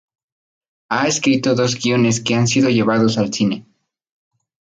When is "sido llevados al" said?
2.47-3.31